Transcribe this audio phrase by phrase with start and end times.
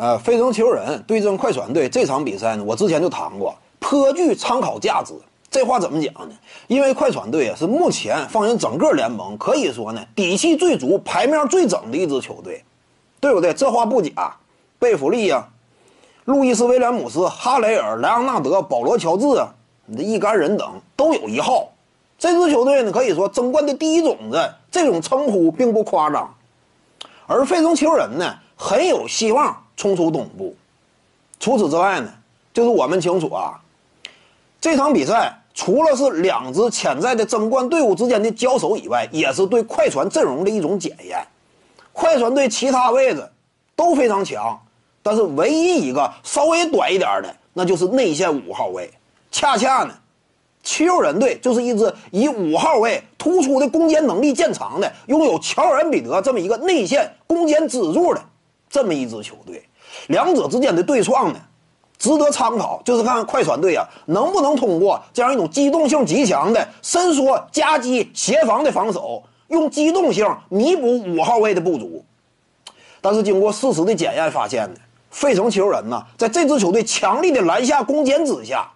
[0.00, 5.12] 呃，费城球人对阵快船队这场比赛呢，我之前就谈过，颇具参考价值。
[5.50, 6.34] 这话怎么讲呢？
[6.68, 12.64] 因为快船队啊是目前放眼整个联盟，可以说呢底气最足、牌面最整的一支球队，
[13.20, 13.52] 对不对？
[13.52, 14.34] 这话不假。
[14.78, 15.46] 贝弗利呀、
[16.24, 19.52] 路易斯威廉姆斯、哈雷尔、莱昂纳德、保罗乔治啊，
[19.84, 21.68] 你这一干人等都有一号。
[22.18, 26.34] 这支球队呢，可以说争冠的第一种子，这种称呼并不夸张。
[27.26, 30.54] 而费城球人呢，很有希望冲出东部。
[31.38, 32.12] 除此之外呢，
[32.52, 33.58] 就是我们清楚啊，
[34.60, 41.26] 这场比赛除了是两支潜在的争冠队伍之间的交手以外，也是对快船阵容的一种检验。
[41.94, 43.26] 快船队其他位置
[43.74, 44.60] 都非常强，
[45.02, 48.92] 但是唯一一个稍微短一点的，那就是内线五号位。
[49.30, 49.94] 恰恰呢。
[50.62, 58.22] 七六人队就是一支以五号位突出的攻坚能力见长的，拥有乔尔·恩比德这么一个内线攻坚支柱的
[58.68, 59.64] 这么一支球队。
[60.08, 61.40] 两者之间的对创呢，
[61.98, 72.04] 值得参考，就是看快船队啊能不能通过这样一种机动性极强的伸缩夹击协防的防守，用机动性弥补五号位的不足。
[73.00, 74.80] 但是经过事实的检验，发现呢，
[75.10, 78.70] 费城球人呢在这支球队强力的篮下攻坚之下。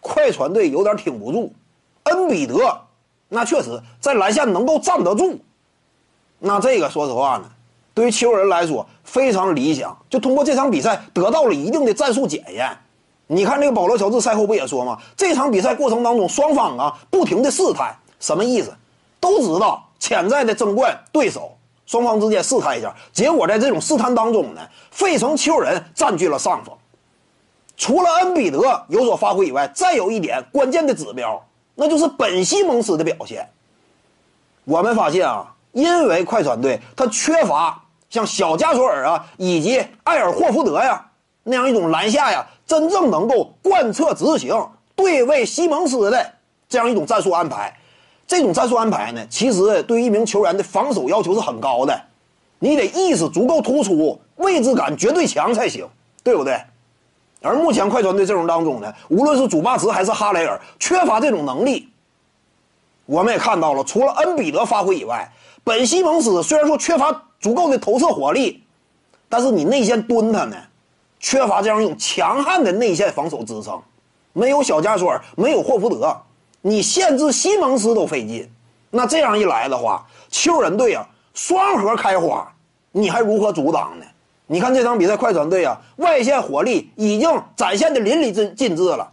[0.00, 1.52] 快船队有点挺不住，
[2.02, 2.76] 恩比德
[3.28, 5.38] 那确实在篮下能够站得住，
[6.40, 7.44] 那这个说实话呢，
[7.94, 12.70] 对于球人来说非常理想，就通过这场比赛得到了一定的战术检验。
[13.26, 14.98] 你看这个保罗乔治赛后不也说吗？
[15.16, 18.72] 这场比赛过程当中，双方啊不停的试探，什么意思？
[19.20, 26.74] 都知道潜在的争冠对手，双方之间试探一下，结果在这种试探当中呢，费城球人占据了上风。
[27.76, 31.42] 除了恩比德有所发挥以外，再有一点关键的指标，
[31.74, 33.48] 那就是本西蒙斯的表现。
[34.64, 37.81] 我们发现啊，因为快船队他缺乏
[38.12, 41.02] 像小加索尔啊以及埃尔霍福德呀
[41.44, 44.54] 那样一种篮下呀真正能够贯彻执行
[44.94, 46.32] 对位西蒙斯的
[46.68, 47.74] 这样一种战术安排。
[48.26, 52.00] 这种战术安排呢，其实对于一名球员的防守要求是很高的，
[52.58, 55.88] 你得意识足够突出，位置感绝对强才行，
[56.22, 56.62] 对不对？
[57.40, 61.88] 而目前快船队阵容当中呢，无论是祖巴茨还是哈雷尔，缺乏这种能力。
[63.06, 65.30] 我们也看到了，除了恩比德发挥以外，
[65.64, 68.62] 本西蒙斯虽然说缺乏足够的投射火力，
[69.28, 70.56] 但是你内线蹲他呢，
[71.18, 73.78] 缺乏这样一种强悍的内线防守支撑。
[74.32, 76.16] 没有小加索尔，没有霍福德，
[76.62, 78.48] 你限制西蒙斯都费劲。
[78.90, 82.50] 那这样一来的话，球人队啊，双核开花，
[82.92, 84.06] 你还如何阻挡呢？
[84.46, 89.10] 你看这场比赛，快船队啊，外线火力已经展现的淋漓尽尽致了，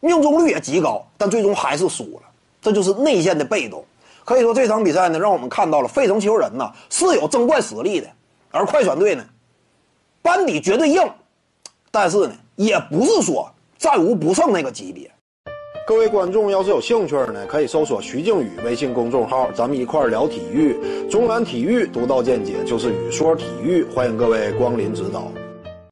[0.00, 2.22] 命中率也极高，但最终还是输了。
[2.60, 3.84] 这就是内线的被动。
[4.24, 8.06] 可以说这场比赛呢，让我们看到了费城球人呢是有争冠实力的，
[8.50, 9.24] 而快船队呢，
[10.22, 11.02] 班底绝对硬，
[11.90, 15.10] 但是呢，也不是说战无不胜那个级别。
[15.84, 20.76] 各位观众要是有兴趣呢，可以搜索徐静宇微信公众号，咱们一块儿聊体育。
[21.10, 25.32] 中南体育独到见解就是语说体育，欢迎各位光临指导。